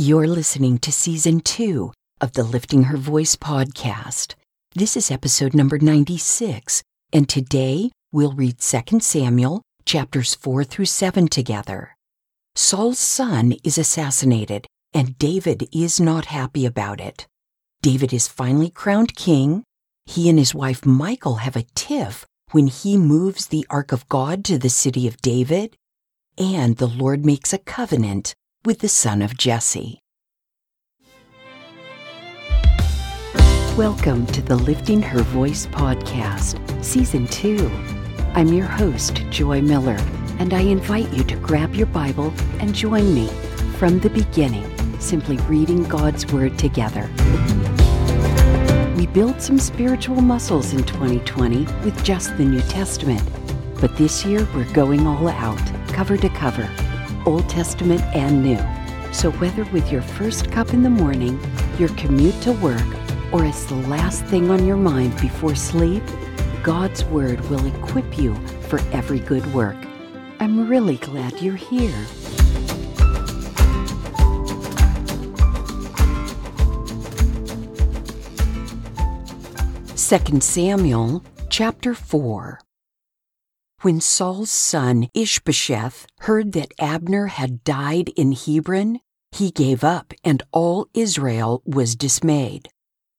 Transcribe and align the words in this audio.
You're 0.00 0.28
listening 0.28 0.78
to 0.78 0.92
season 0.92 1.40
two 1.40 1.92
of 2.20 2.34
the 2.34 2.44
Lifting 2.44 2.84
Her 2.84 2.96
Voice 2.96 3.34
podcast. 3.34 4.36
This 4.72 4.96
is 4.96 5.10
episode 5.10 5.54
number 5.54 5.76
96, 5.76 6.84
and 7.12 7.28
today 7.28 7.90
we'll 8.12 8.30
read 8.30 8.60
2 8.60 9.00
Samuel 9.00 9.60
chapters 9.84 10.36
4 10.36 10.62
through 10.62 10.84
7 10.84 11.26
together. 11.26 11.96
Saul's 12.54 13.00
son 13.00 13.56
is 13.64 13.76
assassinated, 13.76 14.68
and 14.94 15.18
David 15.18 15.66
is 15.72 15.98
not 15.98 16.26
happy 16.26 16.64
about 16.64 17.00
it. 17.00 17.26
David 17.82 18.12
is 18.12 18.28
finally 18.28 18.70
crowned 18.70 19.16
king. 19.16 19.64
He 20.06 20.28
and 20.28 20.38
his 20.38 20.54
wife 20.54 20.86
Michal 20.86 21.38
have 21.38 21.56
a 21.56 21.66
tiff 21.74 22.24
when 22.52 22.68
he 22.68 22.96
moves 22.96 23.48
the 23.48 23.66
Ark 23.68 23.90
of 23.90 24.08
God 24.08 24.44
to 24.44 24.58
the 24.58 24.70
city 24.70 25.08
of 25.08 25.20
David, 25.22 25.74
and 26.38 26.76
the 26.76 26.86
Lord 26.86 27.26
makes 27.26 27.52
a 27.52 27.58
covenant 27.58 28.36
with 28.64 28.80
the 28.80 28.88
son 28.88 29.22
of 29.22 29.36
Jesse. 29.36 30.00
Welcome 33.76 34.26
to 34.26 34.42
the 34.42 34.56
Lifting 34.56 35.00
Her 35.00 35.22
Voice 35.22 35.66
podcast, 35.66 36.84
Season 36.84 37.28
2. 37.28 37.70
I'm 38.34 38.52
your 38.52 38.66
host, 38.66 39.22
Joy 39.30 39.62
Miller, 39.62 39.96
and 40.40 40.52
I 40.52 40.60
invite 40.60 41.12
you 41.12 41.22
to 41.24 41.36
grab 41.36 41.76
your 41.76 41.86
Bible 41.86 42.34
and 42.58 42.74
join 42.74 43.14
me 43.14 43.28
from 43.78 44.00
the 44.00 44.10
beginning, 44.10 44.66
simply 44.98 45.36
reading 45.46 45.84
God's 45.84 46.26
Word 46.32 46.58
together. 46.58 47.08
We 48.96 49.06
built 49.06 49.40
some 49.40 49.60
spiritual 49.60 50.20
muscles 50.20 50.72
in 50.72 50.82
2020 50.82 51.60
with 51.84 52.02
just 52.02 52.36
the 52.36 52.44
New 52.44 52.62
Testament, 52.62 53.22
but 53.80 53.96
this 53.96 54.24
year 54.24 54.48
we're 54.52 54.70
going 54.72 55.06
all 55.06 55.28
out, 55.28 55.64
cover 55.92 56.16
to 56.16 56.28
cover, 56.30 56.68
Old 57.28 57.46
Testament 57.46 58.00
and 58.14 58.42
New. 58.42 59.12
So 59.12 59.30
whether 59.32 59.64
with 59.64 59.92
your 59.92 60.00
first 60.00 60.50
cup 60.50 60.72
in 60.72 60.82
the 60.82 60.88
morning, 60.88 61.38
your 61.78 61.90
commute 61.90 62.40
to 62.40 62.52
work, 62.52 62.86
or 63.32 63.44
as 63.44 63.66
the 63.66 63.74
last 63.74 64.24
thing 64.24 64.50
on 64.50 64.64
your 64.64 64.78
mind 64.78 65.14
before 65.20 65.54
sleep, 65.54 66.02
God's 66.62 67.04
Word 67.04 67.38
will 67.50 67.66
equip 67.66 68.18
you 68.18 68.34
for 68.70 68.80
every 68.92 69.20
good 69.20 69.44
work. 69.52 69.76
I'm 70.40 70.66
really 70.66 70.96
glad 70.96 71.38
you're 71.42 71.54
here. 71.54 72.06
Second 79.94 80.42
Samuel 80.42 81.22
chapter 81.50 81.92
4 81.92 82.58
When 83.82 84.00
Saul's 84.00 84.50
son 84.50 85.08
Ishbosheth 85.14 86.06
heard 86.20 86.50
that 86.52 86.72
Abner 86.80 87.26
had 87.26 87.62
died 87.62 88.08
in 88.16 88.32
Hebron, 88.32 88.98
he 89.30 89.52
gave 89.52 89.84
up 89.84 90.12
and 90.24 90.42
all 90.50 90.88
Israel 90.94 91.62
was 91.64 91.94
dismayed. 91.94 92.70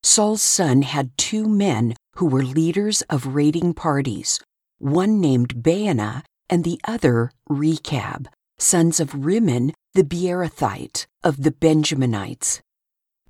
Saul's 0.04 0.42
son 0.42 0.82
had 0.82 1.18
two 1.18 1.48
men 1.48 1.96
who 2.16 2.26
were 2.26 2.44
leaders 2.44 3.04
of 3.04 3.36
raiding 3.36 3.74
parties, 3.74 4.42
one 4.80 5.22
named 5.22 5.64
Baanah 5.64 6.24
and 6.50 6.66
the 6.66 6.82
other 6.84 7.32
Rechab, 7.48 8.28
sons 8.58 9.00
of 9.00 9.26
Rimmon 9.26 9.74
the 9.94 10.04
Beerothite 10.04 11.06
of 11.24 11.44
the 11.44 11.52
Benjaminites. 11.52 12.60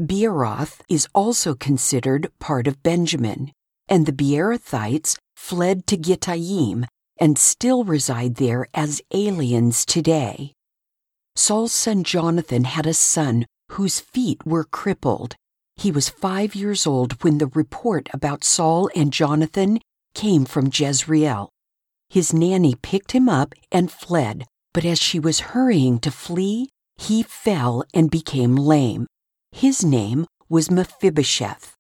Beeroth 0.02 0.82
is 0.90 1.08
also 1.14 1.54
considered 1.54 2.32
part 2.40 2.66
of 2.68 2.82
Benjamin, 2.82 3.52
and 3.88 4.08
the 4.08 4.14
Beerothites 4.14 5.16
fled 5.36 5.86
to 5.88 5.96
Gittaim 5.96 6.86
and 7.20 7.38
still 7.38 7.84
reside 7.84 8.36
there 8.36 8.68
as 8.74 9.02
aliens 9.14 9.86
today. 9.86 10.54
Saul's 11.36 11.72
son 11.72 12.04
Jonathan 12.04 12.64
had 12.64 12.86
a 12.86 12.94
son 12.94 13.46
whose 13.72 14.00
feet 14.00 14.46
were 14.46 14.64
crippled 14.64 15.36
he 15.80 15.92
was 15.92 16.10
five 16.10 16.56
years 16.56 16.86
old 16.86 17.24
when 17.24 17.38
the 17.38 17.48
report 17.48 18.10
about 18.14 18.44
Saul 18.44 18.90
and 18.98 19.14
Jonathan 19.14 19.80
came 20.14 20.44
from 20.44 20.70
Jezreel. 20.74 21.50
His 22.10 22.34
nanny 22.34 22.76
picked 22.76 23.14
him 23.14 23.30
up 23.30 23.54
and 23.72 23.90
fled, 23.90 24.46
but 24.74 24.84
as 24.84 25.00
she 25.00 25.22
was 25.22 25.40
hurrying 25.40 26.00
to 26.00 26.12
flee, 26.12 26.68
he 26.98 27.24
fell 27.24 27.86
and 27.94 28.12
became 28.12 28.58
lame. 28.58 29.08
His 29.54 29.82
name 29.82 30.26
was 30.50 30.70
Mephibosheth. 30.70 31.76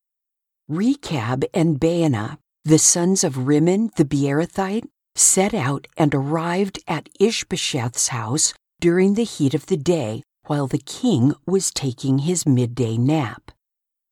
Rechab 0.69 1.44
and 1.53 1.78
Baanah, 1.78 2.38
the 2.64 2.80
sons 2.80 3.25
of 3.25 3.47
Rimmon 3.47 3.91
the 3.97 4.06
Beerothite, 4.06 4.88
set 5.16 5.53
out 5.53 5.88
and 5.97 6.14
arrived 6.14 6.80
at 6.88 7.09
Ishbosheth's 7.20 8.09
house 8.09 8.53
during 8.80 9.14
the 9.14 9.24
heat 9.24 9.53
of 9.53 9.66
the 9.66 9.78
day 9.78 10.24
while 10.47 10.68
the 10.68 10.80
king 10.80 11.34
was 11.46 11.72
taking 11.72 12.20
his 12.20 12.46
midday 12.46 12.97
nap. 12.97 13.52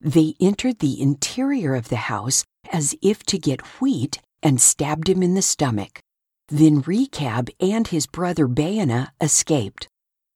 They 0.00 0.34
entered 0.40 0.78
the 0.78 1.00
interior 1.00 1.74
of 1.74 1.88
the 1.88 1.96
house 1.96 2.44
as 2.72 2.94
if 3.02 3.24
to 3.24 3.38
get 3.38 3.80
wheat 3.80 4.20
and 4.42 4.60
stabbed 4.60 5.08
him 5.08 5.22
in 5.22 5.34
the 5.34 5.42
stomach. 5.42 6.00
Then 6.48 6.80
Rechab 6.80 7.50
and 7.60 7.88
his 7.88 8.06
brother 8.06 8.46
Baanah 8.46 9.10
escaped. 9.20 9.88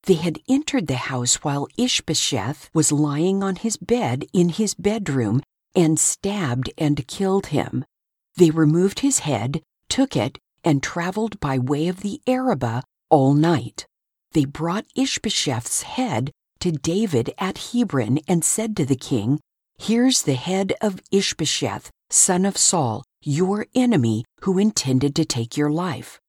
They 0.04 0.14
had 0.14 0.40
entered 0.48 0.88
the 0.88 0.96
house 0.96 1.36
while 1.36 1.68
Ishbosheth 1.78 2.70
was 2.74 2.90
lying 2.90 3.42
on 3.42 3.56
his 3.56 3.76
bed 3.76 4.24
in 4.32 4.48
his 4.48 4.74
bedroom 4.74 5.42
and 5.74 5.98
stabbed 5.98 6.70
and 6.76 7.06
killed 7.06 7.46
him. 7.46 7.84
They 8.36 8.50
removed 8.50 9.00
his 9.00 9.20
head, 9.20 9.62
took 9.88 10.16
it, 10.16 10.38
and 10.64 10.82
traveled 10.82 11.38
by 11.40 11.58
way 11.58 11.88
of 11.88 12.00
the 12.00 12.20
Arabah 12.26 12.82
all 13.10 13.34
night. 13.34 13.86
They 14.32 14.44
brought 14.44 14.86
Ishbosheth's 14.96 15.82
head 15.82 16.30
to 16.60 16.72
David 16.72 17.34
at 17.38 17.72
Hebron 17.72 18.20
and 18.28 18.44
said 18.44 18.76
to 18.76 18.86
the 18.86 18.96
king, 18.96 19.40
Here's 19.78 20.22
the 20.22 20.34
head 20.34 20.74
of 20.80 21.00
Ishbosheth, 21.10 21.90
son 22.10 22.44
of 22.44 22.56
Saul, 22.56 23.04
your 23.22 23.66
enemy 23.74 24.24
who 24.42 24.58
intended 24.58 25.14
to 25.16 25.24
take 25.24 25.56
your 25.56 25.70
life. 25.70 26.20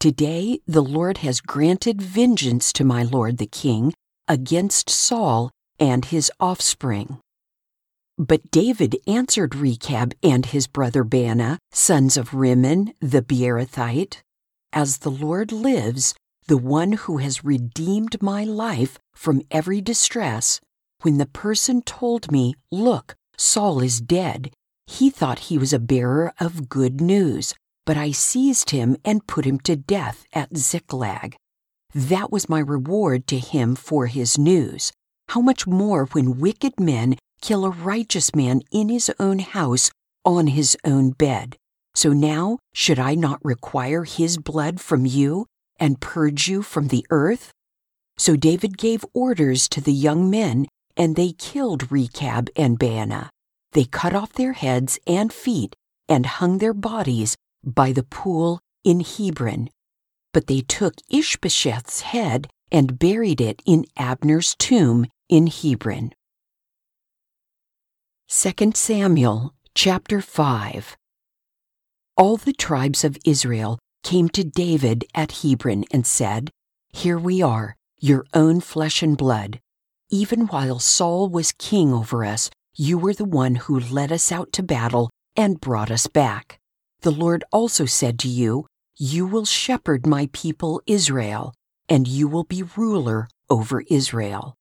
Today 0.00 0.60
the 0.66 0.82
Lord 0.82 1.18
has 1.18 1.40
granted 1.40 2.02
vengeance 2.02 2.72
to 2.74 2.84
my 2.84 3.02
lord 3.02 3.38
the 3.38 3.46
king 3.46 3.92
against 4.28 4.90
Saul 4.90 5.50
and 5.78 6.04
his 6.04 6.30
offspring. 6.38 7.18
But 8.18 8.50
David 8.50 8.96
answered 9.06 9.54
Rechab 9.54 10.12
and 10.24 10.44
his 10.44 10.66
brother 10.66 11.04
Baanah, 11.04 11.58
sons 11.70 12.16
of 12.16 12.34
Rimmon 12.34 12.92
the 13.00 13.22
Beerothite, 13.22 14.22
As 14.72 14.98
the 14.98 15.10
Lord 15.10 15.52
lives, 15.52 16.14
the 16.48 16.56
one 16.56 16.92
who 16.92 17.18
has 17.18 17.44
redeemed 17.44 18.20
my 18.20 18.42
life 18.42 18.98
from 19.14 19.42
every 19.52 19.80
distress, 19.80 20.60
when 21.02 21.18
the 21.18 21.26
person 21.26 21.80
told 21.80 22.32
me, 22.32 22.54
Look, 22.72 23.14
Saul 23.36 23.80
is 23.80 24.00
dead, 24.00 24.50
he 24.88 25.10
thought 25.10 25.50
he 25.50 25.56
was 25.56 25.72
a 25.72 25.78
bearer 25.78 26.32
of 26.40 26.68
good 26.68 27.00
news, 27.00 27.54
but 27.86 27.96
I 27.96 28.10
seized 28.10 28.70
him 28.70 28.96
and 29.04 29.28
put 29.28 29.44
him 29.44 29.60
to 29.60 29.76
death 29.76 30.24
at 30.32 30.56
Ziklag. 30.56 31.36
That 31.94 32.32
was 32.32 32.48
my 32.48 32.58
reward 32.58 33.28
to 33.28 33.38
him 33.38 33.76
for 33.76 34.06
his 34.06 34.36
news. 34.36 34.90
How 35.28 35.40
much 35.40 35.68
more 35.68 36.06
when 36.06 36.40
wicked 36.40 36.80
men 36.80 37.16
kill 37.40 37.64
a 37.64 37.70
righteous 37.70 38.34
man 38.34 38.62
in 38.70 38.88
his 38.88 39.10
own 39.18 39.38
house 39.38 39.90
on 40.24 40.48
his 40.48 40.76
own 40.84 41.10
bed? 41.10 41.56
So 41.94 42.12
now, 42.12 42.58
should 42.74 42.98
I 42.98 43.14
not 43.14 43.44
require 43.44 44.04
his 44.04 44.38
blood 44.38 44.80
from 44.80 45.06
you 45.06 45.46
and 45.80 46.00
purge 46.00 46.48
you 46.48 46.62
from 46.62 46.88
the 46.88 47.06
earth? 47.10 47.52
So 48.16 48.36
David 48.36 48.78
gave 48.78 49.04
orders 49.14 49.68
to 49.70 49.80
the 49.80 49.92
young 49.92 50.30
men 50.30 50.66
and 50.96 51.14
they 51.14 51.32
killed 51.32 51.90
Rechab 51.90 52.50
and 52.56 52.78
Baanah. 52.78 53.28
They 53.72 53.84
cut 53.84 54.14
off 54.14 54.32
their 54.32 54.54
heads 54.54 54.98
and 55.06 55.32
feet 55.32 55.74
and 56.08 56.26
hung 56.26 56.58
their 56.58 56.74
bodies 56.74 57.36
by 57.64 57.92
the 57.92 58.02
pool 58.02 58.60
in 58.84 59.00
Hebron. 59.00 59.70
But 60.32 60.46
they 60.46 60.60
took 60.60 60.94
Ishbosheth's 61.10 62.00
head 62.00 62.48
and 62.70 62.98
buried 62.98 63.40
it 63.40 63.62
in 63.66 63.86
Abner's 63.96 64.54
tomb 64.56 65.06
in 65.28 65.46
Hebron. 65.46 66.12
2 68.30 68.72
Samuel 68.74 69.54
chapter 69.74 70.20
5 70.20 70.98
All 72.14 72.36
the 72.36 72.52
tribes 72.52 73.02
of 73.02 73.16
Israel 73.24 73.78
came 74.02 74.28
to 74.28 74.44
David 74.44 75.06
at 75.14 75.40
Hebron 75.40 75.84
and 75.90 76.06
said, 76.06 76.50
Here 76.92 77.18
we 77.18 77.40
are, 77.40 77.74
your 77.98 78.26
own 78.34 78.60
flesh 78.60 79.02
and 79.02 79.16
blood. 79.16 79.60
Even 80.10 80.46
while 80.48 80.78
Saul 80.78 81.30
was 81.30 81.52
king 81.52 81.94
over 81.94 82.22
us, 82.22 82.50
you 82.76 82.98
were 82.98 83.14
the 83.14 83.24
one 83.24 83.54
who 83.54 83.80
led 83.80 84.12
us 84.12 84.30
out 84.30 84.52
to 84.52 84.62
battle 84.62 85.08
and 85.34 85.58
brought 85.58 85.90
us 85.90 86.06
back. 86.06 86.58
The 87.00 87.10
Lord 87.10 87.44
also 87.50 87.86
said 87.86 88.18
to 88.18 88.28
you, 88.28 88.66
You 88.98 89.26
will 89.26 89.46
shepherd 89.46 90.06
my 90.06 90.28
people 90.34 90.82
Israel, 90.86 91.54
and 91.88 92.06
you 92.06 92.28
will 92.28 92.44
be 92.44 92.62
ruler 92.76 93.26
over 93.48 93.84
Israel. 93.88 94.54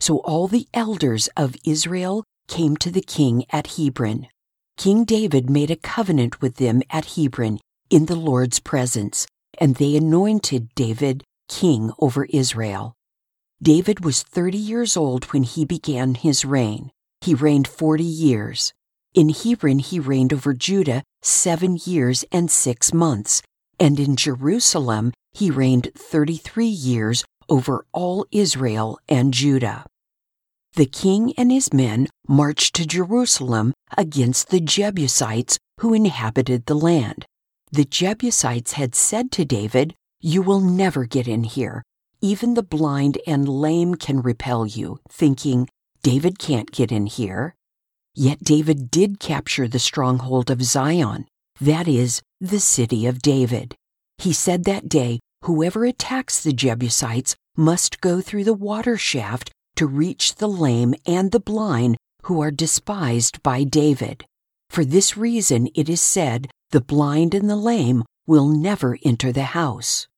So 0.00 0.20
all 0.20 0.48
the 0.48 0.68
elders 0.72 1.28
of 1.36 1.54
Israel 1.66 2.24
came 2.48 2.76
to 2.78 2.90
the 2.90 3.02
king 3.02 3.44
at 3.50 3.76
Hebron. 3.76 4.28
King 4.76 5.04
David 5.04 5.48
made 5.48 5.70
a 5.70 5.76
covenant 5.76 6.40
with 6.40 6.56
them 6.56 6.82
at 6.90 7.16
Hebron 7.16 7.60
in 7.90 8.06
the 8.06 8.16
Lord's 8.16 8.60
presence, 8.60 9.26
and 9.58 9.76
they 9.76 9.96
anointed 9.96 10.74
David 10.74 11.24
king 11.48 11.92
over 11.98 12.24
Israel. 12.26 12.94
David 13.62 14.04
was 14.04 14.22
30 14.22 14.58
years 14.58 14.96
old 14.96 15.24
when 15.26 15.44
he 15.44 15.64
began 15.64 16.14
his 16.14 16.44
reign. 16.44 16.90
He 17.20 17.34
reigned 17.34 17.68
40 17.68 18.02
years. 18.02 18.72
In 19.14 19.28
Hebron, 19.28 19.78
he 19.78 20.00
reigned 20.00 20.32
over 20.32 20.52
Judah 20.52 21.04
seven 21.22 21.78
years 21.84 22.24
and 22.32 22.50
six 22.50 22.92
months, 22.92 23.42
and 23.78 23.98
in 24.00 24.16
Jerusalem, 24.16 25.12
he 25.32 25.50
reigned 25.50 25.90
33 25.96 26.66
years 26.66 27.24
over 27.48 27.86
all 27.92 28.26
Israel 28.32 28.98
and 29.08 29.32
Judah. 29.32 29.86
The 30.76 30.86
king 30.86 31.32
and 31.38 31.52
his 31.52 31.72
men 31.72 32.08
marched 32.26 32.74
to 32.74 32.86
Jerusalem 32.86 33.74
against 33.96 34.48
the 34.48 34.58
Jebusites 34.58 35.56
who 35.80 35.94
inhabited 35.94 36.66
the 36.66 36.74
land. 36.74 37.26
The 37.70 37.84
Jebusites 37.84 38.72
had 38.72 38.96
said 38.96 39.30
to 39.32 39.44
David, 39.44 39.94
You 40.20 40.42
will 40.42 40.60
never 40.60 41.04
get 41.04 41.28
in 41.28 41.44
here. 41.44 41.84
Even 42.20 42.54
the 42.54 42.62
blind 42.64 43.18
and 43.24 43.48
lame 43.48 43.94
can 43.94 44.20
repel 44.20 44.66
you, 44.66 44.98
thinking, 45.08 45.68
David 46.02 46.40
can't 46.40 46.72
get 46.72 46.90
in 46.90 47.06
here. 47.06 47.54
Yet 48.14 48.40
David 48.40 48.90
did 48.90 49.20
capture 49.20 49.68
the 49.68 49.78
stronghold 49.78 50.50
of 50.50 50.62
Zion, 50.62 51.26
that 51.60 51.86
is, 51.86 52.20
the 52.40 52.60
city 52.60 53.06
of 53.06 53.22
David. 53.22 53.76
He 54.18 54.32
said 54.32 54.64
that 54.64 54.88
day, 54.88 55.20
Whoever 55.44 55.84
attacks 55.84 56.42
the 56.42 56.52
Jebusites 56.52 57.36
must 57.56 58.00
go 58.00 58.20
through 58.20 58.44
the 58.44 58.54
water 58.54 58.96
shaft 58.96 59.50
to 59.76 59.86
reach 59.86 60.36
the 60.36 60.48
lame 60.48 60.94
and 61.06 61.32
the 61.32 61.40
blind 61.40 61.96
who 62.24 62.40
are 62.40 62.50
despised 62.50 63.42
by 63.42 63.64
David. 63.64 64.24
For 64.70 64.84
this 64.84 65.16
reason 65.16 65.68
it 65.74 65.88
is 65.88 66.00
said, 66.00 66.48
The 66.70 66.80
blind 66.80 67.34
and 67.34 67.48
the 67.48 67.56
lame 67.56 68.04
will 68.26 68.48
never 68.48 68.98
enter 69.04 69.32
the 69.32 69.44
house. 69.54 70.08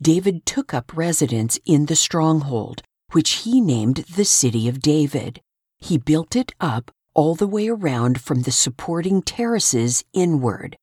David 0.00 0.46
took 0.46 0.72
up 0.74 0.96
residence 0.96 1.58
in 1.64 1.86
the 1.86 1.96
stronghold, 1.96 2.82
which 3.12 3.30
he 3.42 3.60
named 3.60 4.04
the 4.16 4.24
City 4.24 4.68
of 4.68 4.80
David. 4.80 5.40
He 5.78 5.98
built 5.98 6.36
it 6.36 6.52
up 6.60 6.90
all 7.14 7.34
the 7.34 7.46
way 7.46 7.68
around 7.68 8.20
from 8.20 8.42
the 8.42 8.52
supporting 8.52 9.22
terraces 9.22 10.04
inward. 10.12 10.76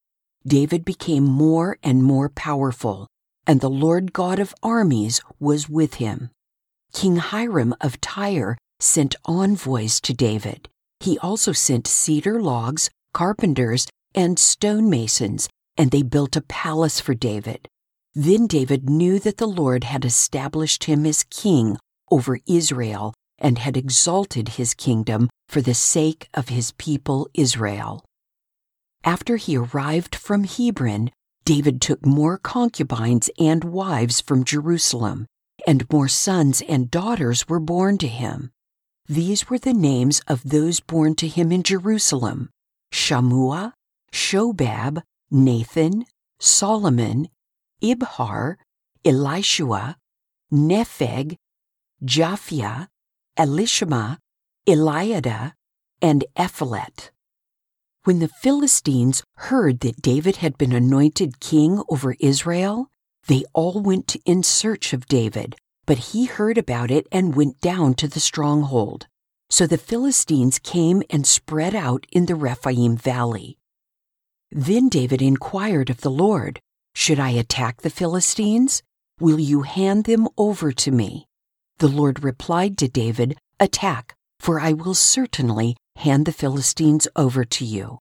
David 0.46 0.84
became 0.84 1.24
more 1.24 1.78
and 1.82 2.04
more 2.04 2.30
powerful, 2.30 3.08
and 3.48 3.62
the 3.62 3.70
Lord 3.70 4.14
God 4.14 4.40
of 4.40 4.54
armies 4.62 5.22
was 5.40 5.70
with 5.70 5.96
him. 5.96 6.30
King 6.96 7.18
Hiram 7.18 7.76
of 7.82 8.00
Tyre 8.00 8.58
sent 8.80 9.18
envoys 9.26 10.00
to 10.00 10.14
David. 10.14 10.70
He 11.02 11.20
also 11.20 11.52
sent 11.52 11.88
cedar 11.88 12.42
logs, 12.42 12.90
carpenters, 13.14 13.86
and 14.16 14.40
stonemasons, 14.40 15.50
and 15.76 15.92
they 15.92 16.04
built 16.04 16.38
a 16.38 16.42
palace 16.42 17.02
for 17.02 17.14
David. 17.14 17.68
Then 18.14 18.48
David 18.48 18.90
knew 18.90 19.20
that 19.20 19.36
the 19.36 19.46
Lord 19.46 19.84
had 19.84 20.06
established 20.06 20.86
him 20.86 21.06
as 21.06 21.26
king 21.30 21.78
over 22.10 22.40
Israel 22.48 23.14
and 23.38 23.58
had 23.58 23.76
exalted 23.76 24.56
his 24.56 24.74
kingdom 24.74 25.30
for 25.50 25.60
the 25.60 25.74
sake 25.74 26.30
of 26.34 26.48
his 26.48 26.72
people 26.78 27.28
Israel. 27.34 28.06
After 29.04 29.36
he 29.36 29.58
arrived 29.58 30.16
from 30.16 30.46
Hebron, 30.46 31.12
David 31.44 31.82
took 31.82 32.06
more 32.06 32.38
concubines 32.38 33.30
and 33.38 33.66
wives 33.66 34.22
from 34.22 34.46
Jerusalem, 34.46 35.26
and 35.68 35.90
more 35.92 36.08
sons 36.08 36.62
and 36.62 36.92
daughters 36.92 37.48
were 37.48 37.60
born 37.60 37.98
to 37.98 38.08
him. 38.08 38.52
These 39.08 39.50
were 39.50 39.60
the 39.60 39.74
names 39.74 40.22
of 40.28 40.44
those 40.44 40.80
born 40.80 41.16
to 41.16 41.28
him 41.28 41.52
in 41.52 41.64
Jerusalem 41.64 42.50
Shammua, 42.92 43.74
Shobab, 44.12 45.02
Nathan, 45.30 46.06
Solomon, 46.40 47.28
Ibhar, 47.82 48.56
Elishua, 49.04 49.96
Nepheg, 50.52 51.36
Japhia, 52.04 52.88
Elishama, 53.38 54.18
Eliada, 54.68 55.54
and 56.02 56.24
Ephelet. 56.36 57.12
When 58.06 58.20
the 58.20 58.28
Philistines 58.28 59.24
heard 59.36 59.80
that 59.82 60.02
David 60.02 60.38
had 60.38 60.58
been 60.58 60.72
anointed 60.72 61.40
king 61.40 61.82
over 61.90 62.16
Israel, 62.20 62.90
they 63.28 63.44
all 63.54 63.82
went 63.82 64.16
in 64.26 64.44
search 64.44 64.94
of 64.94 65.08
David, 65.08 65.56
but 65.86 65.98
he 65.98 66.26
heard 66.26 66.58
about 66.58 66.92
it 66.92 67.08
and 67.12 67.36
went 67.36 67.60
down 67.60 67.94
to 67.96 68.08
the 68.08 68.20
stronghold. 68.20 69.08
So 69.50 69.68
the 69.68 69.78
Philistines 69.78 70.60
came 70.60 71.04
and 71.10 71.26
spread 71.26 71.76
out 71.76 72.06
in 72.12 72.26
the 72.26 72.36
Rephaim 72.36 72.98
valley. 72.98 73.58
Then 74.52 74.90
David 74.90 75.22
inquired 75.22 75.90
of 75.90 76.02
the 76.02 76.12
Lord, 76.12 76.60
should 76.94 77.20
I 77.20 77.32
attack 77.32 77.82
the 77.82 77.90
Philistines? 77.90 78.82
Will 79.20 79.40
you 79.40 79.64
hand 79.64 80.06
them 80.06 80.28
over 80.38 80.72
to 80.72 80.92
me? 80.92 81.26
The 81.78 81.88
Lord 81.88 82.24
replied 82.24 82.78
to 82.80 82.88
David, 82.88 83.38
Attack, 83.60 84.16
for 84.40 84.60
I 84.60 84.74
will 84.74 84.94
certainly 84.94 85.76
hand 85.98 86.26
the 86.26 86.32
Philistines 86.32 87.08
over 87.16 87.44
to 87.44 87.66
you. 87.66 88.00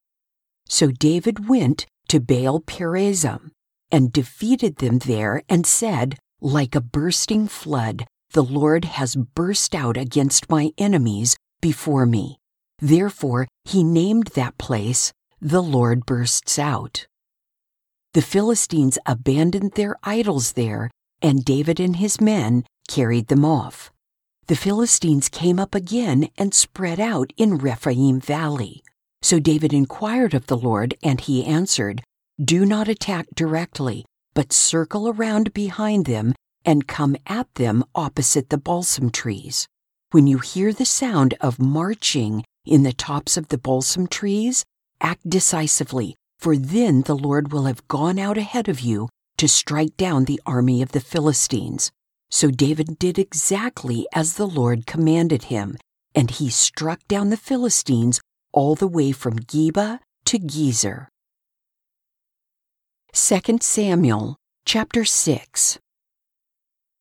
So 0.67 0.91
David 0.91 1.47
went 1.47 1.85
to 2.09 2.19
Baal 2.19 2.61
Perazim 2.61 3.51
and 3.95 4.11
defeated 4.11 4.75
them 4.75 4.99
there 4.99 5.41
and 5.47 5.65
said, 5.65 6.17
Like 6.41 6.75
a 6.75 6.81
bursting 6.81 7.47
flood, 7.47 8.05
the 8.31 8.43
Lord 8.43 8.83
has 8.83 9.15
burst 9.15 9.73
out 9.73 9.95
against 9.95 10.49
my 10.49 10.71
enemies 10.77 11.37
before 11.61 12.05
me. 12.05 12.35
Therefore 12.79 13.47
he 13.63 13.85
named 13.85 14.27
that 14.35 14.57
place, 14.57 15.13
The 15.39 15.63
Lord 15.63 16.05
Bursts 16.05 16.59
Out. 16.59 17.07
The 18.13 18.21
Philistines 18.21 18.97
abandoned 19.05 19.71
their 19.75 19.95
idols 20.03 20.53
there, 20.53 20.91
and 21.21 21.45
David 21.45 21.79
and 21.79 21.95
his 21.95 22.19
men 22.19 22.65
carried 22.89 23.29
them 23.29 23.45
off. 23.45 23.93
The 24.47 24.57
Philistines 24.57 25.29
came 25.29 25.57
up 25.57 25.73
again 25.73 26.27
and 26.37 26.53
spread 26.53 26.99
out 26.99 27.31
in 27.37 27.59
Rephaim 27.59 28.19
Valley. 28.19 28.83
So 29.21 29.39
David 29.39 29.71
inquired 29.71 30.33
of 30.33 30.47
the 30.47 30.57
Lord, 30.57 30.95
and 31.01 31.21
he 31.21 31.45
answered, 31.45 32.03
Do 32.43 32.65
not 32.65 32.89
attack 32.89 33.27
directly, 33.33 34.03
but 34.33 34.51
circle 34.51 35.07
around 35.07 35.53
behind 35.53 36.05
them 36.05 36.35
and 36.65 36.85
come 36.85 37.15
at 37.25 37.53
them 37.55 37.85
opposite 37.95 38.49
the 38.49 38.57
balsam 38.57 39.09
trees. 39.09 39.67
When 40.11 40.27
you 40.27 40.39
hear 40.39 40.73
the 40.73 40.85
sound 40.85 41.35
of 41.39 41.59
marching 41.59 42.43
in 42.65 42.83
the 42.83 42.91
tops 42.91 43.37
of 43.37 43.47
the 43.47 43.57
balsam 43.57 44.07
trees, 44.07 44.65
act 44.99 45.29
decisively, 45.29 46.17
for 46.37 46.57
then 46.57 47.03
the 47.03 47.15
Lord 47.15 47.53
will 47.53 47.65
have 47.65 47.87
gone 47.87 48.19
out 48.19 48.37
ahead 48.37 48.67
of 48.67 48.81
you 48.81 49.07
to 49.37 49.47
strike 49.47 49.95
down 49.95 50.25
the 50.25 50.41
army 50.45 50.81
of 50.81 50.91
the 50.91 50.99
Philistines. 50.99 51.89
So 52.29 52.51
David 52.51 52.99
did 52.99 53.17
exactly 53.17 54.07
as 54.13 54.33
the 54.33 54.47
Lord 54.47 54.85
commanded 54.85 55.43
him, 55.43 55.77
and 56.13 56.29
he 56.29 56.49
struck 56.49 57.07
down 57.07 57.29
the 57.29 57.37
Philistines 57.37 58.19
all 58.51 58.75
the 58.75 58.87
way 58.89 59.13
from 59.13 59.39
Geba 59.39 59.99
to 60.25 60.39
Gezer. 60.39 61.07
2 63.17 63.59
Samuel 63.61 64.35
chapter 64.65 65.05
6 65.05 65.79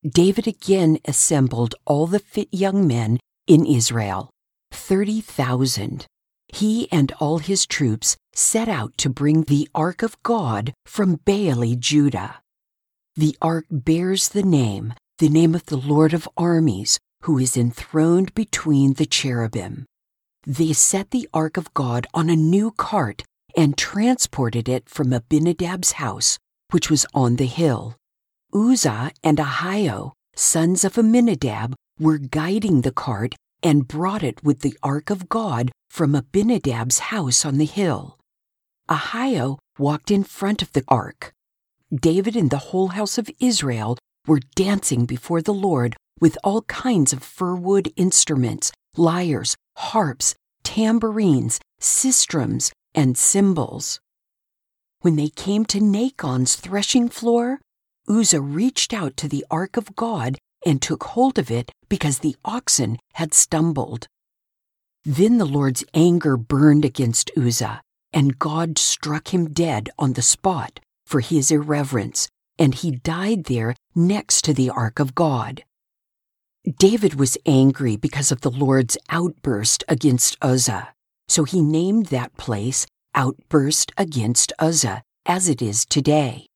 David 0.09 0.47
again 0.47 1.01
assembled 1.07 1.75
all 1.87 2.07
the 2.07 2.21
fit 2.21 2.47
young 2.53 2.87
men 2.87 3.19
in 3.49 3.67
Israel, 3.67 4.31
30,000 4.71 6.07
he 6.53 6.87
and 6.93 7.11
all 7.19 7.39
his 7.39 7.67
troops 7.67 8.17
set 8.33 8.69
out 8.69 8.97
to 8.99 9.11
bring 9.11 9.43
the 9.43 9.69
Ark 9.75 10.05
of 10.05 10.17
God 10.23 10.73
from 10.87 11.17
Baale, 11.27 11.75
Judah. 11.77 12.41
The 13.17 13.37
Ark 13.43 13.67
bears 13.69 14.29
the 14.29 14.45
name, 14.45 14.95
the 15.19 15.29
name 15.29 15.53
of 15.53 15.67
the 15.67 15.79
Lord 15.79 16.15
of 16.15 16.29
armies, 16.37 16.97
who 17.23 17.39
is 17.41 17.57
enthroned 17.57 18.33
between 18.35 18.93
the 18.95 19.07
cherubim. 19.07 19.85
They 20.47 20.75
set 20.75 21.11
the 21.11 21.29
Ark 21.35 21.57
of 21.57 21.75
God 21.75 22.07
on 22.15 22.31
a 22.31 22.37
new 22.37 22.71
cart 22.71 23.25
and 23.57 23.77
transported 23.77 24.69
it 24.69 24.89
from 24.89 25.13
Abinadab's 25.13 25.93
house, 25.93 26.39
which 26.71 26.91
was 26.91 27.07
on 27.15 27.37
the 27.37 27.47
hill. 27.47 27.97
Uzzah 28.53 29.13
and 29.23 29.39
Ahio, 29.39 30.13
sons 30.35 30.85
of 30.85 30.97
Aminadab, 30.99 31.75
were 31.99 32.19
guiding 32.19 32.81
the 32.81 32.93
cart 32.93 33.35
and 33.63 33.89
brought 33.89 34.23
it 34.23 34.43
with 34.45 34.61
the 34.61 34.77
ark 34.83 35.11
of 35.11 35.29
God 35.29 35.73
from 35.89 36.15
Abinadab's 36.15 36.99
house 37.11 37.45
on 37.45 37.59
the 37.59 37.65
hill. 37.65 38.19
Ahio 38.89 39.59
walked 39.79 40.11
in 40.11 40.25
front 40.25 40.61
of 40.63 40.73
the 40.73 40.85
ark. 40.89 41.33
David 41.95 42.37
and 42.37 42.51
the 42.51 42.69
whole 42.71 42.89
house 42.89 43.19
of 43.19 43.31
Israel 43.41 43.97
were 44.27 44.41
dancing 44.55 45.07
before 45.07 45.43
the 45.43 45.55
Lord 45.55 45.97
with 46.21 46.37
all 46.45 46.63
kinds 46.63 47.13
of 47.13 47.23
fir 47.23 47.55
wood 47.55 47.93
instruments, 47.97 48.73
lyres, 48.97 49.57
harps, 49.77 50.35
tambourines, 50.63 51.61
sistrums, 51.81 52.73
and 52.95 53.19
cymbals. 53.19 54.01
When 55.01 55.17
they 55.17 55.29
came 55.29 55.65
to 55.67 55.81
Nacon's 55.81 56.57
threshing 56.57 57.09
floor, 57.09 57.61
Uzzah 58.09 58.41
reached 58.41 58.93
out 58.93 59.17
to 59.19 59.29
the 59.29 59.45
ark 59.51 59.77
of 59.77 59.97
God 59.97 60.39
and 60.65 60.81
took 60.81 61.05
hold 61.05 61.39
of 61.39 61.51
it 61.51 61.71
because 61.89 62.21
the 62.21 62.37
oxen 62.45 62.99
had 63.15 63.35
stumbled. 63.35 64.07
Then 65.05 65.37
the 65.39 65.45
Lord's 65.45 65.85
anger 65.93 66.37
burned 66.37 66.85
against 66.85 67.31
Uzzah, 67.37 67.83
and 68.13 68.39
God 68.39 68.79
struck 68.79 69.35
him 69.35 69.53
dead 69.53 69.91
on 69.99 70.15
the 70.15 70.23
spot 70.23 70.81
for 71.05 71.21
his 71.21 71.51
irreverence, 71.51 72.29
and 72.59 72.75
he 72.75 72.91
died 72.93 73.45
there 73.45 73.75
next 73.95 74.43
to 74.45 74.55
the 74.55 74.71
ark 74.71 74.99
of 74.99 75.15
God. 75.15 75.65
David 76.79 77.17
was 77.17 77.37
angry 77.45 77.97
because 77.97 78.33
of 78.33 78.41
the 78.41 78.51
Lord's 78.51 78.97
outburst 79.11 79.85
against 79.87 80.39
Uzzah, 80.41 80.94
so 81.29 81.45
he 81.45 81.63
named 81.63 82.07
that 82.07 82.37
place 82.37 82.87
Outburst 83.15 83.93
Against 83.97 84.53
Uzzah, 84.59 85.03
as 85.27 85.49
it 85.49 85.63
is 85.63 85.85
today. 85.85 86.47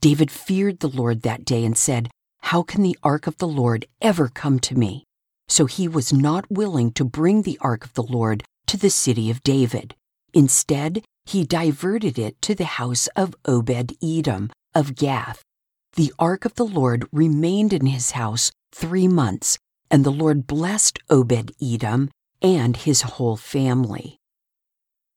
David 0.00 0.30
feared 0.30 0.80
the 0.80 0.88
Lord 0.88 1.22
that 1.22 1.44
day 1.44 1.64
and 1.64 1.76
said, 1.76 2.10
How 2.40 2.62
can 2.62 2.82
the 2.82 2.98
ark 3.02 3.26
of 3.26 3.38
the 3.38 3.48
Lord 3.48 3.86
ever 4.00 4.28
come 4.28 4.58
to 4.60 4.76
me? 4.76 5.04
So 5.48 5.66
he 5.66 5.88
was 5.88 6.12
not 6.12 6.50
willing 6.50 6.92
to 6.92 7.04
bring 7.04 7.42
the 7.42 7.58
ark 7.60 7.84
of 7.84 7.94
the 7.94 8.02
Lord 8.02 8.44
to 8.66 8.76
the 8.76 8.90
city 8.90 9.30
of 9.30 9.42
David. 9.42 9.94
Instead, 10.34 11.04
he 11.24 11.44
diverted 11.44 12.18
it 12.18 12.40
to 12.42 12.54
the 12.54 12.64
house 12.64 13.06
of 13.16 13.34
Obed 13.44 13.96
Edom 14.02 14.50
of 14.74 14.94
Gath. 14.94 15.42
The 15.94 16.12
ark 16.18 16.44
of 16.44 16.54
the 16.54 16.66
Lord 16.66 17.08
remained 17.12 17.72
in 17.72 17.86
his 17.86 18.12
house 18.12 18.52
three 18.72 19.08
months, 19.08 19.58
and 19.90 20.04
the 20.04 20.12
Lord 20.12 20.46
blessed 20.46 20.98
Obed 21.08 21.52
Edom 21.62 22.10
and 22.42 22.76
his 22.76 23.02
whole 23.02 23.36
family. 23.36 24.17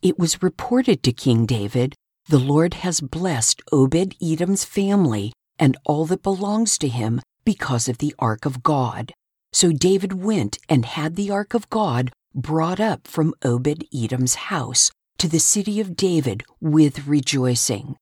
It 0.02 0.18
was 0.18 0.42
reported 0.42 1.04
to 1.04 1.14
King 1.14 1.46
David, 1.46 1.94
The 2.28 2.40
Lord 2.40 2.74
has 2.76 3.02
blessed 3.02 3.62
Obed 3.72 4.16
Edom's 4.20 4.66
family 4.66 5.32
and 5.60 5.78
all 5.86 6.08
that 6.08 6.24
belongs 6.24 6.80
to 6.80 6.88
him 6.88 7.22
because 7.46 7.88
of 7.88 8.00
the 8.00 8.16
ark 8.18 8.46
of 8.46 8.64
God. 8.64 9.14
So 9.54 9.72
David 9.72 10.14
went 10.14 10.58
and 10.68 10.86
had 10.86 11.16
the 11.16 11.30
ark 11.30 11.54
of 11.54 11.70
God 11.70 12.12
brought 12.34 12.80
up 12.80 13.08
from 13.08 13.36
Obed 13.44 13.86
Edom's 13.94 14.36
house 14.50 14.90
to 15.20 15.28
the 15.28 15.40
city 15.40 15.80
of 15.80 15.96
David 15.96 16.42
with 16.60 17.06
rejoicing. 17.06 17.96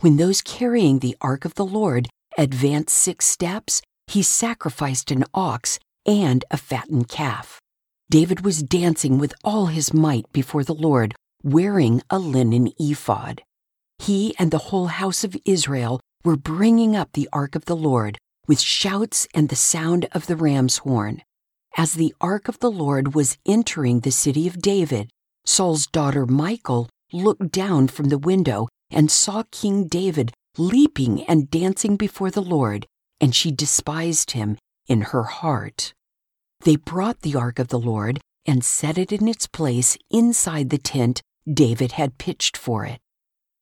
When 0.00 0.16
those 0.16 0.40
carrying 0.40 1.00
the 1.00 1.16
ark 1.20 1.44
of 1.44 1.56
the 1.56 1.66
Lord 1.66 2.08
advanced 2.38 2.96
six 2.96 3.26
steps, 3.26 3.82
he 4.06 4.22
sacrificed 4.22 5.10
an 5.10 5.24
ox 5.34 5.78
and 6.06 6.42
a 6.50 6.56
fattened 6.56 7.08
calf. 7.08 7.60
David 8.08 8.46
was 8.46 8.62
dancing 8.62 9.18
with 9.18 9.34
all 9.44 9.66
his 9.66 9.92
might 9.92 10.30
before 10.32 10.64
the 10.64 10.74
Lord, 10.74 11.14
wearing 11.44 12.02
a 12.08 12.18
linen 12.18 12.72
ephod. 12.80 13.42
He 13.98 14.34
and 14.38 14.50
the 14.50 14.58
whole 14.72 14.86
house 14.86 15.22
of 15.22 15.36
Israel 15.44 16.00
were 16.24 16.36
bringing 16.36 16.96
up 16.96 17.12
the 17.12 17.28
ark 17.32 17.54
of 17.54 17.66
the 17.66 17.76
Lord 17.76 18.18
with 18.48 18.60
shouts 18.60 19.28
and 19.34 19.48
the 19.48 19.56
sound 19.56 20.08
of 20.12 20.26
the 20.26 20.36
ram's 20.36 20.78
horn. 20.78 21.22
As 21.76 21.94
the 21.94 22.14
ark 22.20 22.48
of 22.48 22.58
the 22.60 22.70
Lord 22.70 23.14
was 23.14 23.36
entering 23.46 24.00
the 24.00 24.10
city 24.10 24.48
of 24.48 24.62
David, 24.62 25.10
Saul's 25.44 25.86
daughter 25.86 26.24
Michal 26.24 26.88
looked 27.12 27.52
down 27.52 27.88
from 27.88 28.08
the 28.08 28.18
window 28.18 28.68
and 28.90 29.10
saw 29.10 29.44
King 29.50 29.86
David 29.86 30.32
leaping 30.56 31.24
and 31.24 31.50
dancing 31.50 31.96
before 31.96 32.30
the 32.30 32.42
Lord, 32.42 32.86
and 33.20 33.34
she 33.34 33.50
despised 33.50 34.30
him 34.32 34.56
in 34.86 35.02
her 35.02 35.24
heart. 35.24 35.92
They 36.60 36.76
brought 36.76 37.20
the 37.20 37.34
ark 37.34 37.58
of 37.58 37.68
the 37.68 37.78
Lord 37.78 38.20
and 38.46 38.64
set 38.64 38.98
it 38.98 39.12
in 39.12 39.28
its 39.28 39.46
place 39.46 39.98
inside 40.10 40.70
the 40.70 40.78
tent 40.78 41.22
David 41.52 41.92
had 41.92 42.18
pitched 42.18 42.56
for 42.56 42.84
it. 42.84 43.00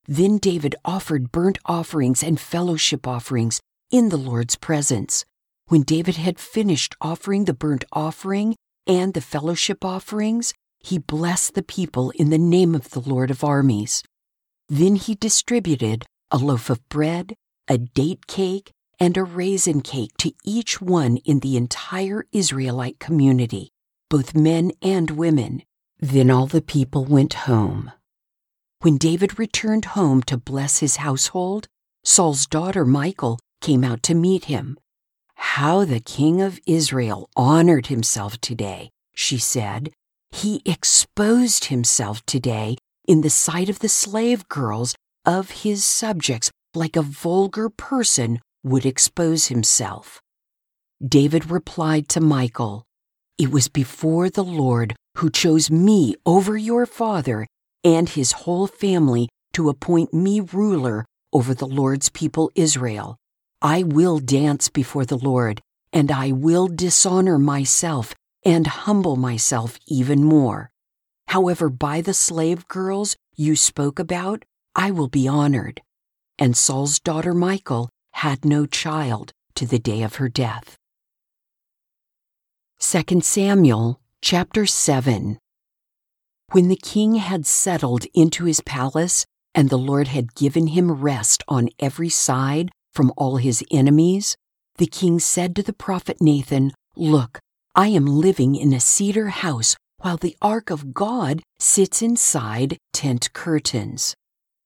Then 0.06 0.38
David 0.38 0.74
offered 0.84 1.32
burnt 1.32 1.58
offerings 1.64 2.22
and 2.22 2.38
fellowship 2.38 3.06
offerings 3.06 3.60
in 3.90 4.08
the 4.08 4.16
Lord's 4.16 4.56
presence. 4.56 5.24
When 5.66 5.82
David 5.82 6.16
had 6.16 6.38
finished 6.38 6.96
offering 7.00 7.44
the 7.44 7.54
burnt 7.54 7.84
offering 7.92 8.56
and 8.86 9.14
the 9.14 9.20
fellowship 9.20 9.84
offerings, 9.84 10.52
he 10.80 10.98
blessed 10.98 11.54
the 11.54 11.62
people 11.62 12.10
in 12.10 12.30
the 12.30 12.38
name 12.38 12.74
of 12.74 12.90
the 12.90 13.00
Lord 13.00 13.30
of 13.30 13.44
armies. 13.44 14.02
Then 14.68 14.96
he 14.96 15.14
distributed 15.14 16.04
a 16.30 16.38
loaf 16.38 16.70
of 16.70 16.88
bread, 16.88 17.34
a 17.68 17.78
date 17.78 18.26
cake, 18.26 18.70
and 18.98 19.16
a 19.16 19.24
raisin 19.24 19.80
cake 19.80 20.12
to 20.18 20.32
each 20.44 20.80
one 20.80 21.16
in 21.18 21.40
the 21.40 21.56
entire 21.56 22.26
Israelite 22.32 22.98
community, 22.98 23.70
both 24.08 24.34
men 24.34 24.72
and 24.80 25.10
women. 25.10 25.62
Then 26.02 26.32
all 26.32 26.48
the 26.48 26.60
people 26.60 27.04
went 27.04 27.46
home. 27.46 27.92
When 28.80 28.96
David 28.96 29.38
returned 29.38 29.84
home 29.84 30.20
to 30.24 30.36
bless 30.36 30.80
his 30.80 30.96
household, 30.96 31.68
Saul's 32.02 32.48
daughter 32.48 32.84
Michal 32.84 33.38
came 33.60 33.84
out 33.84 34.02
to 34.02 34.14
meet 34.16 34.46
him. 34.46 34.76
How 35.36 35.84
the 35.84 36.00
king 36.00 36.42
of 36.42 36.58
Israel 36.66 37.30
honored 37.36 37.86
himself 37.86 38.40
today, 38.40 38.90
she 39.14 39.38
said. 39.38 39.92
He 40.32 40.60
exposed 40.66 41.66
himself 41.66 42.26
today 42.26 42.78
in 43.06 43.20
the 43.20 43.30
sight 43.30 43.68
of 43.68 43.78
the 43.78 43.88
slave 43.88 44.48
girls 44.48 44.96
of 45.24 45.62
his 45.62 45.84
subjects 45.84 46.50
like 46.74 46.96
a 46.96 47.02
vulgar 47.02 47.68
person 47.68 48.40
would 48.64 48.84
expose 48.84 49.46
himself. 49.46 50.20
David 51.00 51.48
replied 51.48 52.08
to 52.08 52.20
Michal, 52.20 52.82
It 53.38 53.52
was 53.52 53.68
before 53.68 54.28
the 54.28 54.42
Lord 54.42 54.96
who 55.16 55.30
chose 55.30 55.70
me 55.70 56.16
over 56.24 56.56
your 56.56 56.86
father 56.86 57.46
and 57.84 58.08
his 58.08 58.32
whole 58.32 58.66
family 58.66 59.28
to 59.52 59.68
appoint 59.68 60.14
me 60.14 60.40
ruler 60.40 61.04
over 61.32 61.54
the 61.54 61.66
Lord's 61.66 62.08
people 62.08 62.50
Israel. 62.54 63.16
I 63.60 63.82
will 63.82 64.18
dance 64.18 64.68
before 64.68 65.04
the 65.04 65.18
Lord, 65.18 65.60
and 65.92 66.10
I 66.10 66.32
will 66.32 66.66
dishonor 66.68 67.38
myself 67.38 68.14
and 68.44 68.66
humble 68.66 69.16
myself 69.16 69.78
even 69.86 70.24
more. 70.24 70.70
However, 71.28 71.68
by 71.68 72.00
the 72.00 72.14
slave 72.14 72.66
girls 72.68 73.16
you 73.36 73.56
spoke 73.56 73.98
about, 73.98 74.44
I 74.74 74.90
will 74.90 75.08
be 75.08 75.28
honored. 75.28 75.80
And 76.38 76.56
Saul's 76.56 76.98
daughter 76.98 77.34
Michal 77.34 77.88
had 78.12 78.44
no 78.44 78.66
child 78.66 79.32
to 79.54 79.66
the 79.66 79.78
day 79.78 80.02
of 80.02 80.16
her 80.16 80.28
death. 80.28 80.76
2 82.80 83.20
Samuel 83.20 84.00
chapter 84.22 84.64
7 84.64 85.36
When 86.52 86.68
the 86.68 86.76
king 86.80 87.16
had 87.16 87.44
settled 87.44 88.06
into 88.14 88.44
his 88.44 88.60
palace, 88.60 89.26
and 89.52 89.68
the 89.68 89.76
Lord 89.76 90.08
had 90.08 90.36
given 90.36 90.68
him 90.68 90.92
rest 90.92 91.42
on 91.48 91.70
every 91.80 92.08
side 92.08 92.70
from 92.92 93.12
all 93.16 93.38
his 93.38 93.64
enemies, 93.72 94.36
the 94.76 94.86
king 94.86 95.18
said 95.18 95.56
to 95.56 95.62
the 95.64 95.72
prophet 95.72 96.18
Nathan, 96.20 96.70
Look, 96.94 97.40
I 97.74 97.88
am 97.88 98.06
living 98.06 98.54
in 98.54 98.72
a 98.72 98.78
cedar 98.78 99.30
house 99.30 99.74
while 99.98 100.18
the 100.18 100.36
ark 100.40 100.70
of 100.70 100.94
God 100.94 101.42
sits 101.58 102.00
inside 102.00 102.78
tent 102.92 103.32
curtains. 103.32 104.14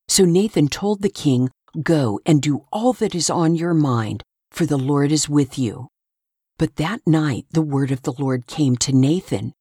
So 0.07 0.23
Nathan 0.23 0.67
told 0.67 1.01
the 1.01 1.09
king, 1.09 1.49
Go 1.81 2.19
and 2.27 2.43
do 2.43 2.65
all 2.71 2.93
that 2.93 3.15
is 3.15 3.27
on 3.27 3.55
your 3.55 3.73
mind, 3.73 4.21
for 4.51 4.67
the 4.67 4.77
Lord 4.77 5.11
is 5.11 5.27
with 5.27 5.57
you. 5.57 5.87
But 6.57 6.77
that 6.77 7.05
night 7.05 7.45
the 7.51 7.61
word 7.61 7.91
of 7.91 8.01
the 8.01 8.13
Lord 8.13 8.47
came 8.47 8.75
to 8.77 8.91
Nathan 8.91 9.53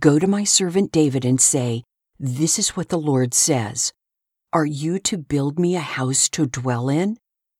Go 0.00 0.18
to 0.18 0.26
my 0.26 0.42
servant 0.42 0.90
David 0.90 1.24
and 1.24 1.40
say, 1.40 1.84
This 2.18 2.58
is 2.58 2.70
what 2.70 2.88
the 2.88 2.98
Lord 2.98 3.32
says 3.32 3.92
Are 4.52 4.66
you 4.66 4.98
to 5.00 5.16
build 5.16 5.60
me 5.60 5.76
a 5.76 5.80
house 5.80 6.28
to 6.30 6.46
dwell 6.46 6.88
in? 6.88 7.18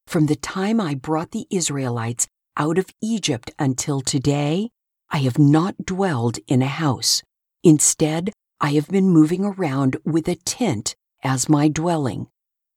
From 0.09 0.27
the 0.27 0.35
time 0.35 0.81
I 0.81 0.97
brought 0.97 1.31
the 1.31 1.47
Israelites 1.51 2.27
out 2.57 2.79
of 2.79 2.91
Egypt 3.01 3.53
until 3.61 4.01
today, 4.01 4.71
I 5.11 5.19
have 5.19 5.39
not 5.39 5.87
dwelled 5.87 6.39
in 6.49 6.63
a 6.63 6.67
house. 6.67 7.23
Instead, 7.63 8.33
I 8.61 8.71
have 8.73 8.89
been 8.89 9.11
moving 9.11 9.45
around 9.45 9.97
with 10.05 10.27
a 10.27 10.35
tent 10.35 10.97
as 11.23 11.49
my 11.49 11.69
dwelling. 11.69 12.27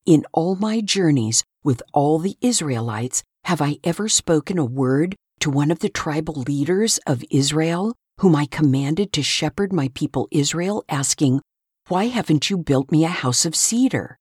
In 0.06 0.26
all 0.34 0.56
my 0.56 0.82
journeys 0.82 1.44
with 1.64 1.82
all 1.94 2.20
the 2.20 2.38
Israelites, 2.42 3.24
have 3.46 3.62
I 3.62 3.78
ever 3.84 4.08
spoken 4.08 4.60
a 4.60 4.66
word 4.66 5.16
to 5.40 5.50
one 5.50 5.72
of 5.72 5.80
the 5.80 5.90
tribal 5.90 6.44
leaders 6.48 7.00
of 7.08 7.24
Israel, 7.32 7.96
whom 8.20 8.36
I 8.36 8.46
commanded 8.46 9.14
to 9.14 9.24
shepherd 9.24 9.72
my 9.72 9.90
people 9.94 10.28
Israel, 10.32 10.84
asking, 10.90 11.42
Why 11.88 12.06
haven't 12.06 12.50
you 12.50 12.58
built 12.58 12.92
me 12.92 13.06
a 13.06 13.10
house 13.10 13.46
of 13.46 13.56
cedar? 13.56 14.18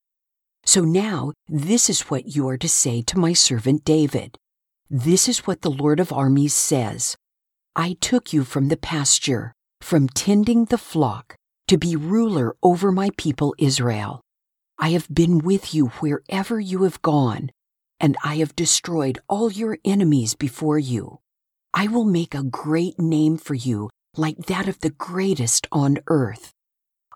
So 0.65 0.83
now, 0.83 1.33
this 1.49 1.89
is 1.89 2.03
what 2.03 2.35
you 2.35 2.49
are 2.49 2.59
to 2.59 2.69
say 2.69 3.03
to 3.03 3.19
my 3.19 3.33
servant 3.33 3.85
David. 3.85 4.37
This 4.91 5.29
is 5.29 5.47
what 5.47 5.63
the 5.63 5.71
Lord 5.71 6.01
of 6.01 6.13
armies 6.13 6.55
says 6.55 7.17
I 7.75 7.97
took 8.01 8.33
you 8.33 8.45
from 8.45 8.69
the 8.69 8.77
pasture, 8.77 9.53
from 9.81 10.09
tending 10.09 10.67
the 10.67 10.79
flock, 10.79 11.37
to 11.69 11.79
be 11.79 11.97
ruler 11.97 12.57
over 12.63 12.91
my 12.91 13.11
people 13.17 13.55
Israel. 13.59 14.21
I 14.79 14.91
have 14.91 15.09
been 15.13 15.39
with 15.39 15.75
you 15.75 15.89
wherever 16.01 16.61
you 16.61 16.85
have 16.85 17.03
gone, 17.03 17.51
and 18.01 18.17
I 18.25 18.37
have 18.37 18.57
destroyed 18.57 19.19
all 19.29 19.51
your 19.51 19.79
enemies 19.85 20.35
before 20.35 20.79
you. 20.79 21.21
I 21.75 21.89
will 21.89 22.05
make 22.05 22.35
a 22.35 22.43
great 22.43 22.99
name 22.99 23.37
for 23.37 23.55
you, 23.55 23.91
like 24.17 24.47
that 24.47 24.69
of 24.69 24.81
the 24.81 24.91
greatest 24.91 25.67
on 25.71 25.99
earth. 26.07 26.53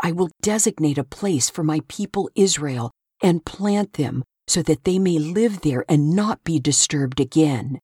I 0.02 0.12
will 0.12 0.30
designate 0.42 0.98
a 0.98 1.04
place 1.04 1.48
for 1.48 1.62
my 1.62 1.80
people 1.88 2.30
Israel 2.34 2.90
and 3.22 3.44
plant 3.44 3.94
them 3.94 4.24
so 4.48 4.62
that 4.62 4.84
they 4.84 4.98
may 4.98 5.18
live 5.18 5.60
there 5.60 5.84
and 5.88 6.10
not 6.10 6.42
be 6.44 6.58
disturbed 6.58 7.20
again. 7.20 7.78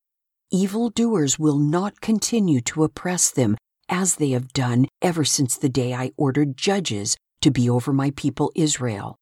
Evildoers 0.51 1.39
will 1.39 1.59
not 1.59 2.01
continue 2.01 2.61
to 2.63 2.83
oppress 2.85 3.31
them 3.31 3.57
as 3.89 4.17
they 4.17 4.31
have 4.31 4.53
done 4.53 4.87
ever 5.01 5.25
since 5.25 5.57
the 5.57 5.69
day 5.69 5.95
I 5.95 6.11
ordered 6.17 6.57
judges 6.57 7.17
to 7.43 7.51
be 7.51 7.71
over 7.71 7.93
my 7.93 8.11
people 8.17 8.51
Israel. 8.55 9.17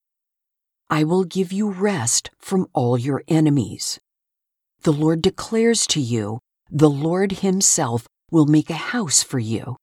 I 0.88 1.02
will 1.02 1.24
give 1.24 1.52
you 1.52 1.70
rest 1.70 2.30
from 2.38 2.68
all 2.72 2.96
your 2.96 3.24
enemies. 3.26 3.98
The 4.82 4.92
Lord 4.92 5.20
declares 5.20 5.86
to 5.88 6.00
you, 6.00 6.38
the 6.70 6.90
Lord 6.90 7.32
Himself 7.32 8.06
will 8.30 8.46
make 8.46 8.70
a 8.70 8.74
house 8.74 9.22
for 9.22 9.40
you. 9.40 9.76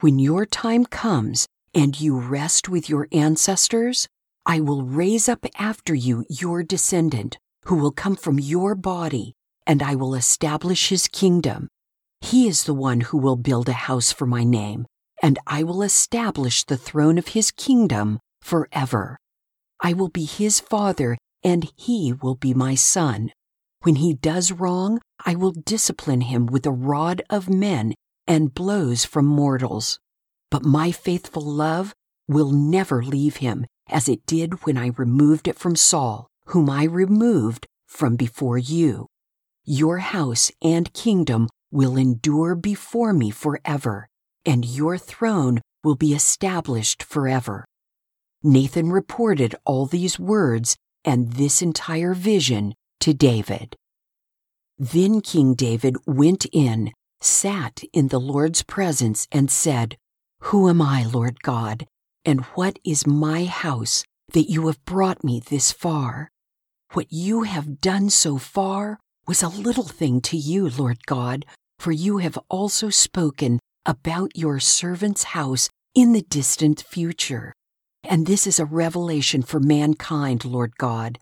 When 0.00 0.18
your 0.18 0.46
time 0.46 0.84
comes 0.84 1.46
and 1.74 2.00
you 2.00 2.18
rest 2.18 2.68
with 2.68 2.88
your 2.88 3.06
ancestors, 3.12 4.08
I 4.46 4.60
will 4.60 4.82
raise 4.82 5.28
up 5.28 5.46
after 5.58 5.94
you 5.94 6.24
your 6.28 6.62
descendant, 6.62 7.38
who 7.66 7.76
will 7.76 7.92
come 7.92 8.16
from 8.16 8.40
your 8.40 8.74
body, 8.74 9.34
and 9.66 9.82
I 9.82 9.94
will 9.94 10.14
establish 10.14 10.88
his 10.88 11.06
kingdom. 11.06 11.68
He 12.20 12.48
is 12.48 12.64
the 12.64 12.74
one 12.74 13.02
who 13.02 13.18
will 13.18 13.36
build 13.36 13.68
a 13.68 13.72
house 13.72 14.10
for 14.10 14.26
my 14.26 14.42
name, 14.42 14.86
and 15.22 15.38
I 15.46 15.62
will 15.62 15.82
establish 15.82 16.64
the 16.64 16.76
throne 16.76 17.18
of 17.18 17.28
his 17.28 17.50
kingdom 17.52 18.18
forever. 18.40 19.18
I 19.80 19.92
will 19.92 20.08
be 20.08 20.24
his 20.24 20.60
father, 20.60 21.16
and 21.42 21.70
he 21.76 22.12
will 22.12 22.34
be 22.34 22.54
my 22.54 22.74
son. 22.74 23.30
When 23.82 23.96
he 23.96 24.14
does 24.14 24.52
wrong, 24.52 25.00
I 25.24 25.34
will 25.34 25.52
discipline 25.52 26.22
him 26.22 26.46
with 26.46 26.66
a 26.66 26.72
rod 26.72 27.22
of 27.30 27.48
men 27.48 27.94
and 28.26 28.54
blows 28.54 29.04
from 29.04 29.26
mortals. 29.26 29.98
But 30.50 30.64
my 30.64 30.90
faithful 30.90 31.42
love 31.42 31.94
will 32.26 32.50
never 32.50 33.02
leave 33.02 33.36
him, 33.36 33.66
as 33.88 34.08
it 34.08 34.26
did 34.26 34.64
when 34.64 34.76
I 34.76 34.90
removed 34.96 35.48
it 35.48 35.58
from 35.58 35.76
Saul, 35.76 36.28
whom 36.46 36.68
I 36.68 36.84
removed 36.84 37.66
from 37.86 38.16
before 38.16 38.58
you. 38.58 39.06
Your 39.64 39.98
house 39.98 40.50
and 40.62 40.92
kingdom 40.92 41.48
will 41.70 41.96
endure 41.96 42.54
before 42.54 43.12
me 43.12 43.30
forever, 43.30 44.08
and 44.44 44.64
your 44.64 44.98
throne 44.98 45.60
will 45.84 45.94
be 45.94 46.14
established 46.14 47.02
forever. 47.02 47.64
Nathan 48.42 48.90
reported 48.90 49.56
all 49.64 49.86
these 49.86 50.18
words 50.18 50.76
and 51.04 51.32
this 51.32 51.60
entire 51.60 52.14
vision 52.14 52.74
to 53.00 53.12
David. 53.12 53.74
Then 54.78 55.20
King 55.20 55.54
David 55.54 55.96
went 56.06 56.46
in, 56.52 56.92
sat 57.20 57.82
in 57.92 58.08
the 58.08 58.20
Lord's 58.20 58.62
presence, 58.62 59.26
and 59.32 59.50
said, 59.50 59.96
Who 60.42 60.68
am 60.68 60.80
I, 60.80 61.04
Lord 61.04 61.42
God, 61.42 61.86
and 62.24 62.44
what 62.54 62.78
is 62.84 63.06
my 63.06 63.44
house 63.44 64.04
that 64.32 64.50
you 64.50 64.66
have 64.68 64.84
brought 64.84 65.24
me 65.24 65.40
this 65.40 65.72
far? 65.72 66.30
What 66.92 67.06
you 67.10 67.42
have 67.42 67.80
done 67.80 68.08
so 68.08 68.38
far 68.38 69.00
was 69.26 69.42
a 69.42 69.48
little 69.48 69.84
thing 69.84 70.20
to 70.22 70.36
you, 70.36 70.68
Lord 70.68 71.06
God, 71.06 71.44
for 71.78 71.90
you 71.90 72.18
have 72.18 72.38
also 72.48 72.88
spoken 72.88 73.58
about 73.84 74.36
your 74.36 74.60
servant's 74.60 75.24
house 75.24 75.68
in 75.94 76.12
the 76.12 76.22
distant 76.22 76.84
future. 76.88 77.52
And 78.04 78.26
this 78.26 78.46
is 78.46 78.58
a 78.58 78.64
revelation 78.64 79.42
for 79.42 79.60
mankind, 79.60 80.44
Lord 80.44 80.76
God. 80.78 81.18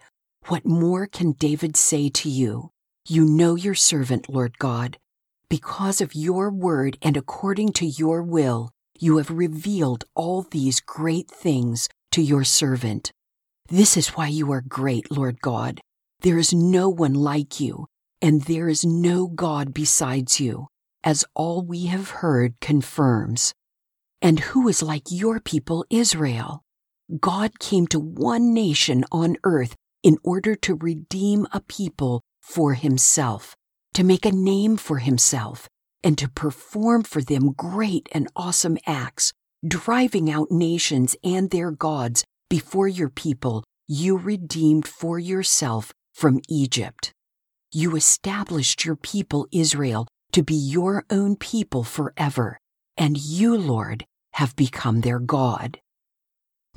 What 0.46 0.64
more 0.64 1.06
can 1.06 1.32
David 1.32 1.76
say 1.76 2.08
to 2.10 2.28
you? 2.28 2.70
You 3.08 3.24
know 3.24 3.54
your 3.54 3.74
servant, 3.74 4.28
Lord 4.28 4.58
God. 4.58 4.98
Because 5.48 6.00
of 6.00 6.14
your 6.14 6.50
word 6.50 6.98
and 7.02 7.16
according 7.16 7.72
to 7.74 7.86
your 7.86 8.22
will, 8.22 8.70
you 8.98 9.16
have 9.18 9.30
revealed 9.30 10.04
all 10.14 10.42
these 10.42 10.80
great 10.80 11.28
things 11.28 11.88
to 12.12 12.22
your 12.22 12.44
servant. 12.44 13.12
This 13.68 13.96
is 13.96 14.08
why 14.08 14.28
you 14.28 14.50
are 14.52 14.62
great, 14.62 15.10
Lord 15.10 15.40
God. 15.40 15.80
There 16.20 16.38
is 16.38 16.52
no 16.52 16.88
one 16.88 17.14
like 17.14 17.60
you, 17.60 17.86
and 18.22 18.42
there 18.42 18.68
is 18.68 18.84
no 18.84 19.26
God 19.26 19.74
besides 19.74 20.40
you, 20.40 20.68
as 21.04 21.24
all 21.34 21.62
we 21.62 21.86
have 21.86 22.10
heard 22.10 22.60
confirms. 22.60 23.54
And 24.22 24.40
who 24.40 24.68
is 24.68 24.82
like 24.82 25.04
your 25.10 25.40
people, 25.40 25.84
Israel? 25.90 26.62
God 27.20 27.58
came 27.58 27.86
to 27.88 28.00
one 28.00 28.52
nation 28.52 29.04
on 29.12 29.36
earth 29.44 29.74
in 30.02 30.18
order 30.24 30.54
to 30.56 30.74
redeem 30.74 31.46
a 31.52 31.60
people 31.60 32.22
for 32.40 32.74
himself, 32.74 33.56
to 33.94 34.04
make 34.04 34.24
a 34.24 34.32
name 34.32 34.76
for 34.76 34.98
himself, 34.98 35.68
and 36.02 36.18
to 36.18 36.28
perform 36.28 37.02
for 37.02 37.22
them 37.22 37.52
great 37.52 38.08
and 38.12 38.28
awesome 38.36 38.78
acts, 38.86 39.32
driving 39.66 40.30
out 40.30 40.50
nations 40.50 41.16
and 41.24 41.50
their 41.50 41.70
gods 41.70 42.24
before 42.48 42.88
your 42.88 43.08
people 43.08 43.64
you 43.88 44.16
redeemed 44.16 44.86
for 44.86 45.18
yourself 45.18 45.92
from 46.12 46.40
Egypt. 46.48 47.12
You 47.72 47.94
established 47.94 48.84
your 48.84 48.96
people 48.96 49.46
Israel 49.52 50.08
to 50.32 50.42
be 50.42 50.54
your 50.54 51.04
own 51.08 51.36
people 51.36 51.84
forever, 51.84 52.58
and 52.96 53.16
you, 53.16 53.56
Lord, 53.56 54.04
have 54.32 54.56
become 54.56 55.02
their 55.02 55.20
God. 55.20 55.78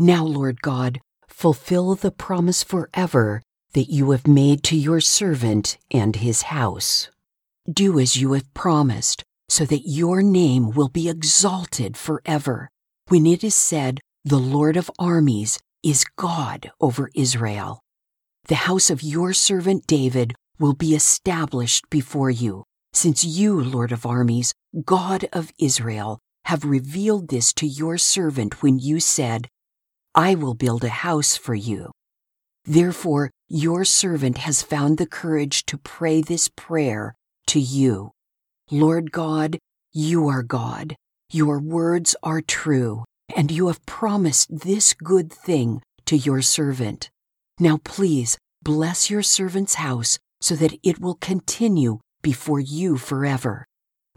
Now, 0.01 0.23
Lord 0.23 0.61
God, 0.61 1.01
fulfill 1.27 1.93
the 1.93 2.09
promise 2.09 2.63
forever 2.63 3.41
that 3.73 3.91
you 3.91 4.11
have 4.11 4.25
made 4.25 4.63
to 4.63 4.77
your 4.77 5.01
servant 5.01 5.77
and 5.91 6.15
his 6.15 6.43
house. 6.43 7.09
Do 7.69 7.99
as 7.99 8.15
you 8.15 8.31
have 8.31 8.53
promised, 8.53 9.25
so 9.49 9.65
that 9.65 9.89
your 9.89 10.21
name 10.21 10.71
will 10.71 10.87
be 10.87 11.09
exalted 11.09 11.97
forever, 11.97 12.69
when 13.09 13.25
it 13.25 13.43
is 13.43 13.55
said, 13.55 13.99
The 14.23 14.39
Lord 14.39 14.77
of 14.77 14.89
armies 14.97 15.59
is 15.83 16.05
God 16.15 16.71
over 16.79 17.11
Israel. 17.13 17.81
The 18.47 18.55
house 18.55 18.89
of 18.89 19.03
your 19.03 19.33
servant 19.33 19.85
David 19.85 20.33
will 20.59 20.75
be 20.75 20.95
established 20.95 21.89
before 21.89 22.29
you, 22.29 22.63
since 22.93 23.25
you, 23.25 23.61
Lord 23.61 23.91
of 23.91 24.05
armies, 24.05 24.53
God 24.85 25.27
of 25.33 25.51
Israel, 25.59 26.19
have 26.45 26.63
revealed 26.63 27.27
this 27.27 27.51
to 27.55 27.67
your 27.67 27.97
servant 27.97 28.63
when 28.63 28.79
you 28.79 29.01
said, 29.01 29.49
I 30.19 30.35
will 30.35 30.53
build 30.53 30.83
a 30.83 30.89
house 30.89 31.37
for 31.37 31.55
you. 31.55 31.91
Therefore, 32.65 33.31
your 33.47 33.85
servant 33.85 34.39
has 34.39 34.61
found 34.61 34.97
the 34.97 35.07
courage 35.07 35.65
to 35.67 35.77
pray 35.77 36.21
this 36.21 36.49
prayer 36.49 37.15
to 37.47 37.57
you. 37.57 38.11
Lord 38.69 39.13
God, 39.13 39.57
you 39.93 40.27
are 40.27 40.43
God. 40.43 40.97
Your 41.31 41.57
words 41.57 42.17
are 42.21 42.41
true, 42.41 43.05
and 43.33 43.49
you 43.49 43.67
have 43.67 43.85
promised 43.85 44.59
this 44.59 44.93
good 44.93 45.31
thing 45.31 45.81
to 46.07 46.17
your 46.17 46.41
servant. 46.41 47.09
Now 47.57 47.79
please 47.85 48.37
bless 48.61 49.09
your 49.09 49.23
servant's 49.23 49.75
house 49.75 50.19
so 50.41 50.53
that 50.55 50.77
it 50.83 50.99
will 50.99 51.15
continue 51.15 51.99
before 52.21 52.59
you 52.59 52.97
forever. 52.97 53.65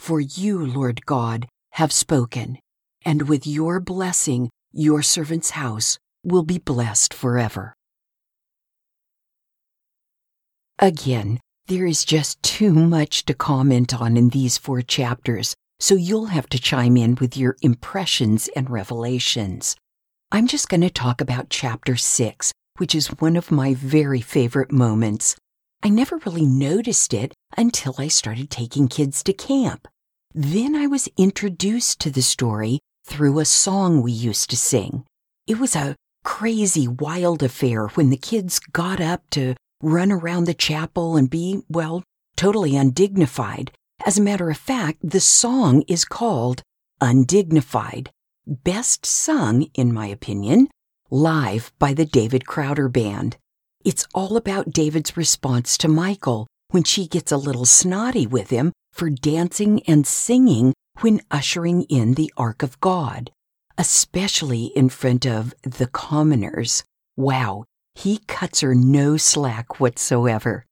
For 0.00 0.20
you, 0.20 0.66
Lord 0.66 1.06
God, 1.06 1.46
have 1.74 1.92
spoken, 1.92 2.58
and 3.04 3.28
with 3.28 3.46
your 3.46 3.78
blessing 3.78 4.50
your 4.72 5.02
servant's 5.02 5.50
house 5.50 5.98
will 6.24 6.42
be 6.42 6.58
blessed 6.58 7.12
forever. 7.12 7.74
Again, 10.78 11.40
there 11.66 11.86
is 11.86 12.04
just 12.04 12.42
too 12.42 12.72
much 12.72 13.24
to 13.26 13.34
comment 13.34 13.94
on 13.94 14.16
in 14.16 14.30
these 14.30 14.58
four 14.58 14.82
chapters, 14.82 15.54
so 15.78 15.94
you'll 15.94 16.26
have 16.26 16.48
to 16.48 16.58
chime 16.58 16.96
in 16.96 17.16
with 17.16 17.36
your 17.36 17.56
impressions 17.62 18.48
and 18.56 18.68
revelations. 18.68 19.76
I'm 20.32 20.46
just 20.46 20.68
going 20.68 20.80
to 20.80 20.90
talk 20.90 21.20
about 21.20 21.50
chapter 21.50 21.96
6, 21.96 22.52
which 22.78 22.94
is 22.94 23.08
one 23.08 23.36
of 23.36 23.50
my 23.50 23.74
very 23.74 24.20
favorite 24.20 24.72
moments. 24.72 25.36
I 25.82 25.88
never 25.88 26.16
really 26.18 26.46
noticed 26.46 27.12
it 27.12 27.34
until 27.56 27.94
I 27.98 28.08
started 28.08 28.50
taking 28.50 28.88
kids 28.88 29.22
to 29.24 29.32
camp. 29.32 29.86
Then 30.34 30.74
I 30.74 30.86
was 30.86 31.08
introduced 31.16 32.00
to 32.00 32.10
the 32.10 32.22
story 32.22 32.80
through 33.04 33.38
a 33.38 33.44
song 33.44 34.02
we 34.02 34.12
used 34.12 34.50
to 34.50 34.56
sing. 34.56 35.04
It 35.46 35.58
was 35.58 35.74
a 35.74 35.96
crazy, 36.24 36.86
wild 36.86 37.42
affair 37.42 37.88
when 37.88 38.10
the 38.10 38.16
kids 38.16 38.58
got 38.58 39.00
up 39.00 39.28
to 39.30 39.54
run 39.82 40.12
around 40.12 40.44
the 40.44 40.54
chapel 40.54 41.16
and 41.16 41.28
be, 41.28 41.62
well, 41.68 42.02
totally 42.36 42.76
undignified. 42.76 43.72
As 44.06 44.18
a 44.18 44.22
matter 44.22 44.50
of 44.50 44.56
fact, 44.56 44.98
the 45.02 45.20
song 45.20 45.82
is 45.88 46.04
called 46.04 46.62
Undignified, 47.00 48.10
best 48.46 49.04
sung, 49.04 49.62
in 49.74 49.92
my 49.92 50.06
opinion, 50.06 50.68
live 51.10 51.72
by 51.78 51.92
the 51.92 52.06
David 52.06 52.46
Crowder 52.46 52.88
Band. 52.88 53.36
It's 53.84 54.06
all 54.14 54.36
about 54.36 54.70
David's 54.70 55.16
response 55.16 55.76
to 55.78 55.88
Michael 55.88 56.46
when 56.70 56.84
she 56.84 57.06
gets 57.06 57.32
a 57.32 57.36
little 57.36 57.64
snotty 57.64 58.26
with 58.26 58.50
him 58.50 58.72
for 58.92 59.10
dancing 59.10 59.82
and 59.88 60.06
singing 60.06 60.72
when 61.00 61.20
ushering 61.30 61.82
in 61.84 62.14
the 62.14 62.32
Ark 62.36 62.62
of 62.62 62.80
God, 62.80 63.30
especially 63.78 64.66
in 64.76 64.88
front 64.88 65.26
of 65.26 65.54
the 65.62 65.86
commoners. 65.86 66.84
Wow, 67.16 67.64
he 67.94 68.18
cuts 68.26 68.60
her 68.60 68.74
no 68.74 69.16
slack 69.16 69.80
whatsoever. 69.80 70.66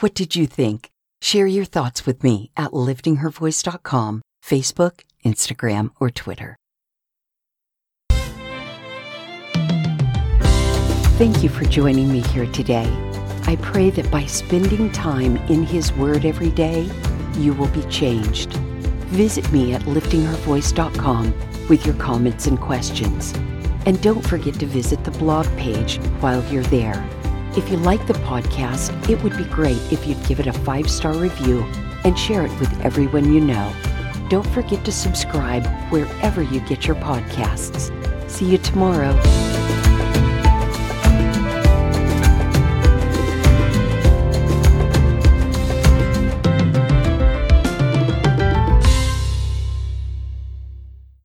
What 0.00 0.14
did 0.14 0.34
you 0.34 0.46
think? 0.46 0.90
Share 1.20 1.46
your 1.46 1.64
thoughts 1.64 2.04
with 2.04 2.22
me 2.22 2.50
at 2.56 2.72
liftinghervoice.com, 2.72 4.22
Facebook, 4.44 5.00
Instagram, 5.24 5.90
or 5.98 6.10
Twitter. 6.10 6.56
Thank 11.16 11.44
you 11.44 11.48
for 11.48 11.64
joining 11.64 12.12
me 12.12 12.20
here 12.20 12.46
today. 12.46 12.90
I 13.46 13.56
pray 13.62 13.90
that 13.90 14.10
by 14.10 14.26
spending 14.26 14.90
time 14.90 15.36
in 15.48 15.62
His 15.62 15.92
Word 15.92 16.24
every 16.24 16.50
day, 16.50 16.90
you 17.36 17.54
will 17.54 17.68
be 17.68 17.82
changed. 17.84 18.58
Visit 19.14 19.50
me 19.52 19.72
at 19.72 19.82
liftinghervoice.com 19.82 21.34
with 21.68 21.86
your 21.86 21.94
comments 21.94 22.48
and 22.48 22.60
questions. 22.60 23.32
And 23.86 24.02
don't 24.02 24.26
forget 24.26 24.54
to 24.54 24.66
visit 24.66 25.04
the 25.04 25.12
blog 25.12 25.46
page 25.56 25.98
while 26.18 26.44
you're 26.52 26.64
there. 26.64 27.08
If 27.56 27.70
you 27.70 27.76
like 27.76 28.04
the 28.08 28.14
podcast, 28.14 29.08
it 29.08 29.22
would 29.22 29.36
be 29.36 29.44
great 29.44 29.80
if 29.92 30.04
you'd 30.04 30.26
give 30.26 30.40
it 30.40 30.48
a 30.48 30.52
five 30.52 30.90
star 30.90 31.14
review 31.14 31.60
and 32.02 32.18
share 32.18 32.44
it 32.44 32.58
with 32.58 32.80
everyone 32.84 33.32
you 33.32 33.40
know. 33.40 33.72
don't 34.28 34.48
forget 34.48 34.84
to 34.84 34.90
subscribe 34.90 35.64
wherever 35.92 36.42
you 36.42 36.58
get 36.60 36.88
your 36.88 36.96
podcasts. 36.96 37.92
See 38.28 38.46
you 38.46 38.58
tomorrow. 38.58 39.12